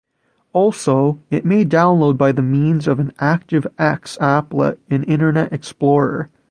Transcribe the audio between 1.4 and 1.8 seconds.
may